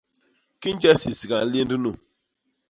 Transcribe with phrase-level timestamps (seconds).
[0.61, 1.91] Kinje sisiga nlénd nu!